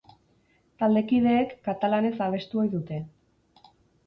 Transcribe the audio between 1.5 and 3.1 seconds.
katalanez abestu ohi dute.